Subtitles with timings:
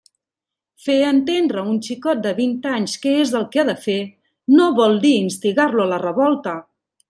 [0.85, 4.01] Fer entendre a un xicot de vint anys què és el que ha de fer
[4.57, 6.61] no vol dir instigar-lo a la revolta!